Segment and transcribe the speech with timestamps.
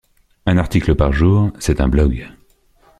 [0.47, 2.27] Un article par jour, c’est un blog.